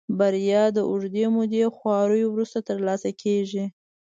[0.19, 3.65] بريا د اوږدې مودې خواريو وروسته ترلاسه کېږي.